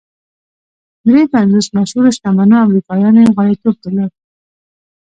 درې 1.07 1.21
پنځوس 1.33 1.67
مشهورو 1.77 2.15
شتمنو 2.17 2.63
امریکایانو 2.67 3.19
یې 3.23 3.33
غړیتوب 3.35 3.75
درلود 3.83 4.11